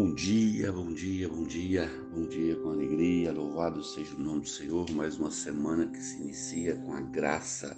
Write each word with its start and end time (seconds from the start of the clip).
Bom 0.00 0.14
dia, 0.14 0.72
bom 0.72 0.94
dia, 0.94 1.28
bom 1.28 1.44
dia, 1.44 1.90
bom 2.14 2.26
dia 2.26 2.56
com 2.56 2.70
alegria. 2.70 3.30
Louvado 3.30 3.84
seja 3.84 4.16
o 4.16 4.18
nome 4.18 4.40
do 4.40 4.48
Senhor. 4.48 4.90
Mais 4.92 5.18
uma 5.18 5.30
semana 5.30 5.86
que 5.88 5.98
se 5.98 6.22
inicia 6.22 6.74
com 6.76 6.94
a 6.94 7.02
graça 7.02 7.76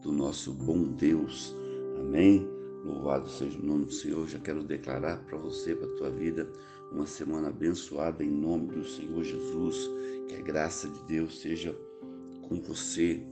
do 0.00 0.10
nosso 0.10 0.54
bom 0.54 0.84
Deus. 0.84 1.54
Amém. 2.00 2.48
Louvado 2.82 3.28
seja 3.28 3.58
o 3.58 3.62
nome 3.62 3.84
do 3.84 3.92
Senhor. 3.92 4.26
Já 4.26 4.38
quero 4.38 4.64
declarar 4.64 5.18
para 5.26 5.36
você, 5.36 5.74
para 5.74 5.86
a 5.86 5.96
tua 5.96 6.10
vida, 6.10 6.50
uma 6.90 7.04
semana 7.04 7.48
abençoada 7.48 8.24
em 8.24 8.30
nome 8.30 8.68
do 8.68 8.88
Senhor 8.88 9.22
Jesus. 9.22 9.90
Que 10.26 10.36
a 10.36 10.40
graça 10.40 10.88
de 10.88 11.02
Deus 11.02 11.38
seja 11.38 11.78
com 12.48 12.62
você. 12.62 13.22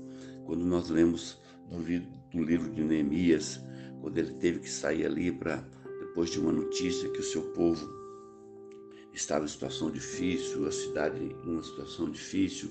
Quando 0.45 0.63
nós 0.63 0.91
lemos 0.91 1.41
do 1.71 2.45
livro 2.45 2.71
de 2.71 2.85
Neemias, 2.85 3.59
quando 4.03 4.19
ele 4.19 4.35
teve 4.35 4.59
que 4.59 4.71
sair 4.71 5.07
ali 5.07 5.33
para 5.33 5.67
depois 6.01 6.29
de 6.29 6.39
uma 6.39 6.53
notícia 6.53 7.09
que 7.09 7.21
o 7.21 7.25
seu 7.25 7.41
povo 7.55 8.05
estava 9.17 9.45
em 9.45 9.49
situação 9.49 9.91
difícil, 9.91 10.67
a 10.67 10.71
cidade 10.71 11.19
em 11.19 11.51
uma 11.51 11.63
situação 11.63 12.11
difícil, 12.11 12.71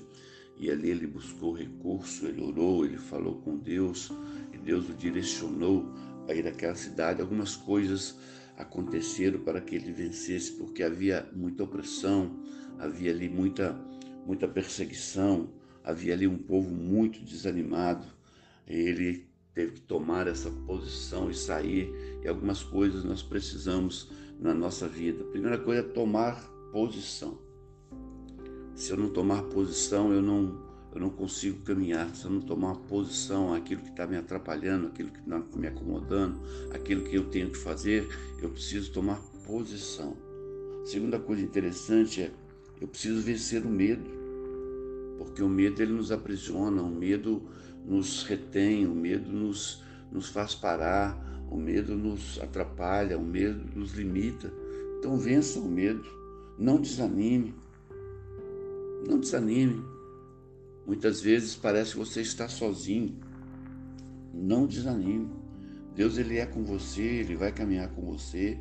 e 0.56 0.70
ali 0.70 0.90
ele 0.90 1.06
buscou 1.06 1.52
recurso, 1.52 2.26
ele 2.26 2.40
orou, 2.40 2.84
ele 2.84 2.96
falou 2.96 3.36
com 3.42 3.58
Deus, 3.58 4.10
e 4.52 4.56
Deus 4.56 4.88
o 4.88 4.94
direcionou 4.94 5.92
a 6.28 6.34
ir 6.34 6.46
àquela 6.46 6.74
cidade. 6.74 7.20
Algumas 7.20 7.56
coisas 7.56 8.16
aconteceram 8.56 9.40
para 9.40 9.60
que 9.60 9.74
ele 9.74 9.92
vencesse, 9.92 10.52
porque 10.52 10.82
havia 10.82 11.28
muita 11.34 11.64
opressão, 11.64 12.42
havia 12.78 13.10
ali 13.10 13.28
muita, 13.28 13.74
muita 14.24 14.48
perseguição, 14.48 15.52
havia 15.84 16.14
ali 16.14 16.26
um 16.26 16.38
povo 16.38 16.70
muito 16.70 17.20
desanimado. 17.22 18.06
Ele 18.66 19.26
teve 19.56 19.72
que 19.72 19.80
tomar 19.80 20.26
essa 20.26 20.50
posição 20.50 21.30
e 21.30 21.34
sair, 21.34 21.90
e 22.22 22.28
algumas 22.28 22.62
coisas 22.62 23.02
nós 23.02 23.22
precisamos 23.22 24.10
na 24.38 24.52
nossa 24.52 24.86
vida. 24.86 25.24
A 25.24 25.28
primeira 25.28 25.56
coisa 25.56 25.80
é 25.80 25.82
tomar 25.82 26.46
posição. 26.70 27.38
Se 28.74 28.90
eu 28.90 28.98
não 28.98 29.08
tomar 29.08 29.44
posição, 29.44 30.12
eu 30.12 30.20
não, 30.20 30.62
eu 30.92 31.00
não 31.00 31.08
consigo 31.08 31.62
caminhar. 31.62 32.14
Se 32.14 32.26
eu 32.26 32.32
não 32.32 32.42
tomar 32.42 32.76
posição 32.80 33.54
aquilo 33.54 33.80
que 33.80 33.88
está 33.88 34.06
me 34.06 34.18
atrapalhando, 34.18 34.88
aquilo 34.88 35.08
que 35.08 35.20
está 35.20 35.42
me 35.56 35.66
acomodando, 35.66 36.38
aquilo 36.74 37.02
que 37.04 37.16
eu 37.16 37.24
tenho 37.30 37.48
que 37.48 37.56
fazer, 37.56 38.06
eu 38.42 38.50
preciso 38.50 38.92
tomar 38.92 39.18
posição. 39.46 40.14
Segunda 40.84 41.18
coisa 41.18 41.40
interessante 41.40 42.20
é 42.20 42.30
eu 42.78 42.86
preciso 42.86 43.22
vencer 43.22 43.64
o 43.64 43.70
medo, 43.70 44.04
porque 45.16 45.42
o 45.42 45.48
medo 45.48 45.80
ele 45.80 45.92
nos 45.92 46.12
aprisiona, 46.12 46.82
o 46.82 46.94
medo 46.94 47.42
nos 47.86 48.24
retém, 48.24 48.86
o 48.86 48.94
medo 48.94 49.30
nos, 49.30 49.82
nos 50.10 50.28
faz 50.28 50.54
parar, 50.54 51.16
o 51.48 51.56
medo 51.56 51.96
nos 51.96 52.38
atrapalha, 52.40 53.16
o 53.16 53.24
medo 53.24 53.64
nos 53.74 53.92
limita. 53.92 54.52
Então 54.98 55.16
vença 55.16 55.60
o 55.60 55.68
medo, 55.68 56.04
não 56.58 56.80
desanime. 56.80 57.54
Não 59.06 59.20
desanime. 59.20 59.84
Muitas 60.84 61.20
vezes 61.20 61.54
parece 61.54 61.92
que 61.92 61.98
você 61.98 62.20
está 62.20 62.48
sozinho. 62.48 63.16
Não 64.34 64.66
desanime. 64.66 65.30
Deus 65.94 66.18
ele 66.18 66.38
é 66.38 66.46
com 66.46 66.64
você, 66.64 67.02
ele 67.02 67.36
vai 67.36 67.52
caminhar 67.52 67.88
com 67.90 68.02
você. 68.02 68.58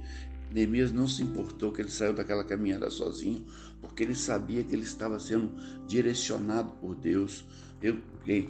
Neemias 0.51 0.91
não 0.91 1.07
se 1.07 1.21
importou 1.23 1.71
que 1.71 1.81
ele 1.81 1.91
saiu 1.91 2.13
daquela 2.13 2.43
caminhada 2.43 2.89
sozinho, 2.89 3.45
porque 3.81 4.03
ele 4.03 4.15
sabia 4.15 4.63
que 4.63 4.73
ele 4.73 4.83
estava 4.83 5.19
sendo 5.19 5.51
direcionado 5.87 6.71
por 6.73 6.95
Deus. 6.95 7.45
Eu, 7.81 7.99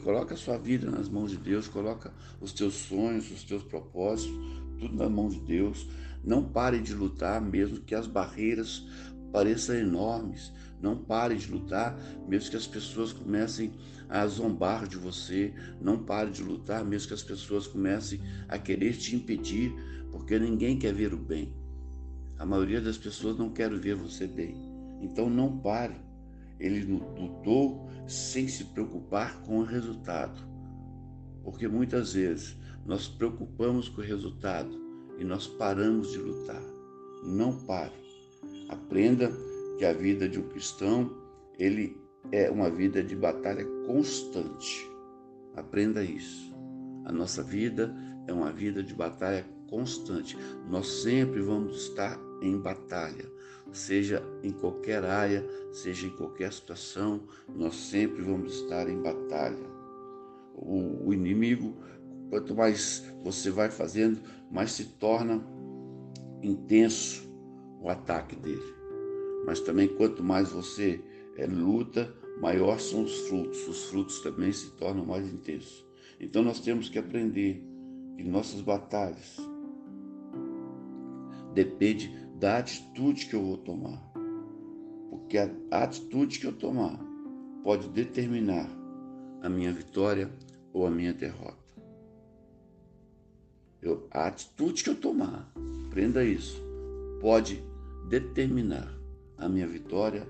coloca 0.02 0.34
a 0.34 0.36
sua 0.36 0.56
vida 0.56 0.90
nas 0.90 1.08
mãos 1.08 1.30
de 1.30 1.36
Deus, 1.36 1.68
coloca 1.68 2.12
os 2.40 2.52
teus 2.52 2.74
sonhos, 2.74 3.30
os 3.30 3.44
teus 3.44 3.62
propósitos, 3.62 4.34
tudo 4.78 4.96
nas 4.96 5.10
mãos 5.10 5.34
de 5.34 5.40
Deus. 5.40 5.88
Não 6.24 6.42
pare 6.42 6.80
de 6.80 6.94
lutar, 6.94 7.40
mesmo 7.40 7.80
que 7.80 7.94
as 7.94 8.06
barreiras 8.06 8.86
pareçam 9.32 9.76
enormes. 9.76 10.52
Não 10.80 10.96
pare 10.96 11.36
de 11.36 11.50
lutar, 11.50 11.98
mesmo 12.28 12.50
que 12.50 12.56
as 12.56 12.66
pessoas 12.66 13.12
comecem 13.12 13.72
a 14.08 14.26
zombar 14.26 14.86
de 14.86 14.96
você. 14.96 15.52
Não 15.80 16.02
pare 16.02 16.30
de 16.30 16.42
lutar, 16.42 16.84
mesmo 16.84 17.08
que 17.08 17.14
as 17.14 17.22
pessoas 17.22 17.66
comecem 17.66 18.20
a 18.48 18.58
querer 18.58 18.96
te 18.96 19.14
impedir, 19.14 19.74
porque 20.10 20.38
ninguém 20.38 20.78
quer 20.78 20.94
ver 20.94 21.12
o 21.12 21.18
bem. 21.18 21.54
A 22.38 22.44
maioria 22.44 22.80
das 22.80 22.98
pessoas 22.98 23.38
não 23.38 23.50
quer 23.50 23.70
ver 23.74 23.94
você 23.94 24.26
bem. 24.26 24.54
Então 25.00 25.30
não 25.30 25.58
pare. 25.58 25.96
Ele 26.58 26.82
lutou 26.82 27.88
sem 28.06 28.48
se 28.48 28.64
preocupar 28.64 29.40
com 29.42 29.58
o 29.58 29.64
resultado. 29.64 30.40
Porque 31.42 31.66
muitas 31.66 32.12
vezes 32.12 32.56
nós 32.84 33.08
preocupamos 33.08 33.88
com 33.88 34.00
o 34.00 34.04
resultado 34.04 34.70
e 35.18 35.24
nós 35.24 35.46
paramos 35.46 36.12
de 36.12 36.18
lutar. 36.18 36.62
Não 37.24 37.64
pare. 37.64 37.92
Aprenda 38.68 39.30
que 39.78 39.84
a 39.84 39.92
vida 39.92 40.28
de 40.28 40.38
um 40.38 40.48
cristão, 40.48 41.10
ele 41.58 41.96
é 42.32 42.50
uma 42.50 42.70
vida 42.70 43.02
de 43.02 43.14
batalha 43.14 43.64
constante. 43.86 44.88
Aprenda 45.54 46.02
isso. 46.02 46.54
A 47.04 47.12
nossa 47.12 47.42
vida 47.42 47.94
é 48.26 48.32
uma 48.32 48.52
vida 48.52 48.82
de 48.82 48.94
batalha 48.94 49.46
constante. 49.68 50.36
Nós 50.68 50.86
sempre 50.86 51.40
vamos 51.40 51.76
estar 51.76 52.18
em 52.42 52.58
batalha 52.58 53.36
seja 53.72 54.22
em 54.42 54.50
qualquer 54.50 55.04
área, 55.04 55.46
seja 55.72 56.06
em 56.06 56.10
qualquer 56.10 56.52
situação, 56.52 57.22
nós 57.54 57.76
sempre 57.76 58.22
vamos 58.22 58.54
estar 58.54 58.88
em 58.88 59.00
batalha. 59.00 59.76
O, 60.54 61.08
o 61.08 61.14
inimigo, 61.14 61.76
quanto 62.30 62.54
mais 62.54 63.04
você 63.22 63.50
vai 63.50 63.70
fazendo, 63.70 64.20
mais 64.50 64.72
se 64.72 64.84
torna 64.84 65.44
intenso 66.42 67.30
o 67.80 67.88
ataque 67.88 68.34
dele. 68.36 68.74
Mas 69.44 69.60
também 69.60 69.88
quanto 69.88 70.22
mais 70.24 70.50
você 70.50 71.00
é, 71.36 71.46
luta, 71.46 72.12
maior 72.40 72.80
são 72.80 73.04
os 73.04 73.28
frutos. 73.28 73.68
Os 73.68 73.84
frutos 73.84 74.20
também 74.20 74.52
se 74.52 74.70
tornam 74.72 75.04
mais 75.04 75.26
intensos. 75.30 75.86
Então 76.18 76.42
nós 76.42 76.60
temos 76.60 76.88
que 76.88 76.98
aprender 76.98 77.62
que 78.16 78.24
nossas 78.24 78.62
batalhas 78.62 79.36
depende 81.56 82.14
da 82.38 82.58
atitude 82.58 83.26
que 83.26 83.34
eu 83.34 83.42
vou 83.42 83.56
tomar. 83.56 83.98
Porque 85.08 85.38
a 85.38 85.82
atitude 85.82 86.38
que 86.38 86.46
eu 86.46 86.52
tomar 86.52 87.00
pode 87.64 87.88
determinar 87.88 88.68
a 89.40 89.48
minha 89.48 89.72
vitória 89.72 90.30
ou 90.72 90.86
a 90.86 90.90
minha 90.90 91.14
derrota. 91.14 91.56
Eu, 93.80 94.06
a 94.10 94.26
atitude 94.26 94.84
que 94.84 94.90
eu 94.90 94.96
tomar, 94.96 95.50
prenda 95.90 96.22
isso, 96.22 96.62
pode 97.20 97.64
determinar 98.08 98.92
a 99.38 99.48
minha 99.48 99.66
vitória 99.66 100.26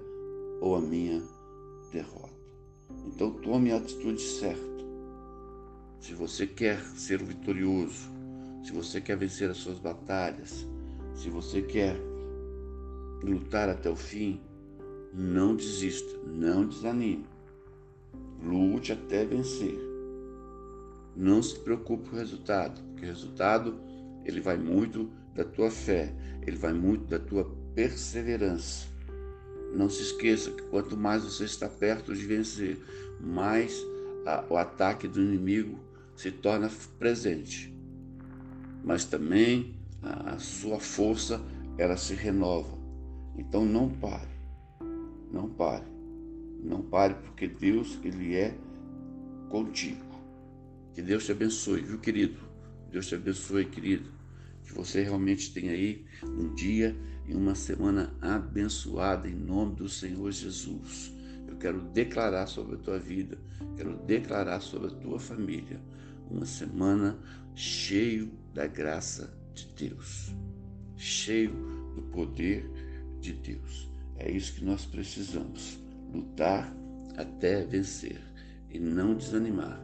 ou 0.61 0.77
a 0.77 0.81
minha 0.81 1.21
derrota. 1.91 2.37
Então 3.07 3.33
tome 3.33 3.73
a 3.73 3.79
atitude 3.79 4.21
certa. 4.21 4.77
Se 6.01 6.15
você 6.15 6.47
quer 6.47 6.81
ser 6.95 7.21
vitorioso, 7.23 8.11
se 8.63 8.73
você 8.73 9.01
quer 9.01 9.17
vencer 9.17 9.51
as 9.51 9.57
suas 9.57 9.79
batalhas, 9.79 10.67
se 11.17 11.31
você 11.31 11.63
quer 11.63 11.97
lutar 13.23 13.69
até 13.69 13.91
o 13.91 13.97
fim, 13.97 14.41
não 15.13 15.57
desista, 15.57 16.17
não 16.27 16.67
desanime. 16.67 17.27
Lute 18.43 18.93
até 18.93 19.25
vencer. 19.25 19.79
Não 21.17 21.43
se 21.43 21.59
preocupe 21.59 22.11
com 22.11 22.17
o 22.17 22.19
resultado, 22.19 22.83
porque 22.83 23.07
o 23.07 23.09
resultado 23.09 23.81
ele 24.25 24.41
vai 24.41 24.59
muito 24.59 25.11
da 25.35 25.45
tua 25.45 25.71
fé, 25.71 26.15
ele 26.47 26.57
vai 26.57 26.75
muito 26.75 27.07
da 27.07 27.19
tua 27.19 27.51
perseverança. 27.75 28.87
Não 29.75 29.89
se 29.89 30.03
esqueça 30.03 30.51
que 30.51 30.63
quanto 30.65 30.97
mais 30.97 31.25
você 31.25 31.45
está 31.45 31.69
perto 31.69 32.15
de 32.15 32.27
vencer, 32.27 32.79
mais 33.19 33.83
a, 34.27 34.45
o 34.51 34.57
ataque 34.57 35.09
do 35.09 35.21
inimigo 35.21 35.79
se 36.15 36.31
torna 36.31 36.71
presente. 36.99 37.75
Mas 38.85 39.05
também 39.07 39.75
a 40.07 40.39
sua 40.39 40.79
força 40.79 41.41
ela 41.79 41.97
se 41.97 42.15
renova. 42.15 42.77
Então 43.37 43.65
não 43.65 43.91
pare, 43.91 44.31
não 45.31 45.49
pare, 45.49 45.85
não 46.63 46.83
pare, 46.83 47.15
porque 47.15 47.47
Deus 47.47 47.99
ele 48.03 48.35
é 48.35 48.57
contigo. 49.49 50.05
Que 50.95 51.03
Deus 51.03 51.27
te 51.27 51.33
abençoe, 51.33 51.83
viu, 51.83 51.99
querido? 51.99 52.39
Deus 52.91 53.07
te 53.07 53.15
abençoe, 53.15 53.67
querido. 53.67 54.11
Que 54.63 54.73
você 54.73 55.03
realmente 55.03 55.53
tenha 55.53 55.73
aí 55.73 56.07
um 56.25 56.55
dia 56.55 56.97
e 57.27 57.35
uma 57.35 57.55
semana 57.55 58.15
abençoada 58.21 59.29
em 59.29 59.35
nome 59.35 59.75
do 59.75 59.89
Senhor 59.89 60.31
Jesus. 60.33 61.13
Eu 61.47 61.57
quero 61.57 61.81
declarar 61.81 62.47
sobre 62.47 62.77
a 62.77 62.79
tua 62.79 62.99
vida, 62.99 63.39
quero 63.77 63.97
declarar 64.05 64.61
sobre 64.61 64.89
a 64.89 64.95
tua 64.95 65.19
família 65.19 65.81
uma 66.31 66.45
semana 66.45 67.19
cheio 67.55 68.31
da 68.53 68.67
graça 68.67 69.33
de 69.57 69.89
Deus, 69.89 70.35
cheio 70.97 71.51
do 71.95 72.03
poder 72.13 72.71
de 73.21 73.33
Deus. 73.33 73.91
É 74.19 74.31
isso 74.31 74.55
que 74.55 74.65
nós 74.65 74.85
precisamos, 74.85 75.79
lutar 76.13 76.73
até 77.17 77.65
vencer 77.65 78.21
e 78.71 78.79
não 78.79 79.15
desanimar, 79.15 79.83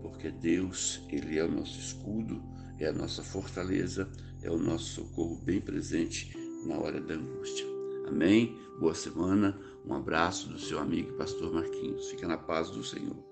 porque 0.00 0.30
Deus, 0.30 1.02
ele 1.10 1.38
é 1.38 1.44
o 1.44 1.50
nosso 1.50 1.78
escudo, 1.78 2.42
é 2.78 2.86
a 2.86 2.92
nossa 2.92 3.22
fortaleza, 3.22 4.10
é 4.42 4.50
o 4.50 4.58
nosso 4.58 5.02
socorro 5.02 5.36
bem 5.36 5.60
presente 5.60 6.34
na 6.66 6.78
hora 6.78 7.00
da 7.00 7.14
angústia. 7.14 7.66
Amém? 8.08 8.58
Boa 8.78 8.94
semana. 8.94 9.58
Um 9.86 9.94
abraço 9.94 10.48
do 10.48 10.58
seu 10.58 10.78
amigo 10.78 11.12
pastor 11.12 11.52
Marquinhos. 11.52 12.10
Fica 12.10 12.26
na 12.26 12.38
paz 12.38 12.70
do 12.70 12.82
Senhor. 12.82 13.29